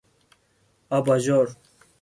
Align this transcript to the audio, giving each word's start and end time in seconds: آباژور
آباژور 0.97 1.57